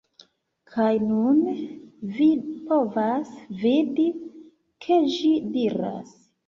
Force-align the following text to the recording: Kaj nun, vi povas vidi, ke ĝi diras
Kaj 0.75 0.93
nun, 1.09 1.43
vi 2.15 2.31
povas 2.73 3.37
vidi, 3.63 4.09
ke 4.87 5.03
ĝi 5.17 5.35
diras 5.59 6.23